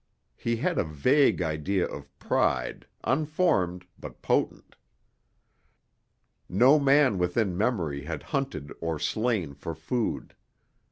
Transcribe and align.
He 0.35 0.55
had 0.55 0.79
a 0.79 0.83
vague 0.83 1.43
idea 1.43 1.85
of 1.85 2.09
pride, 2.17 2.87
unformed 3.03 3.85
but 3.99 4.23
potent. 4.23 4.75
No 6.49 6.79
man 6.79 7.19
within 7.19 7.55
memory 7.55 8.05
had 8.05 8.23
hunted 8.23 8.73
or 8.81 8.97
slain 8.97 9.53
for 9.53 9.75
food. 9.75 10.33